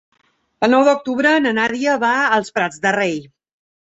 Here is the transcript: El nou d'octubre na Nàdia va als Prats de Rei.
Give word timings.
El 0.67 0.71
nou 0.75 0.85
d'octubre 0.87 1.33
na 1.43 1.51
Nàdia 1.57 1.93
va 2.05 2.11
als 2.39 2.51
Prats 2.57 2.83
de 2.87 2.95
Rei. 2.99 3.15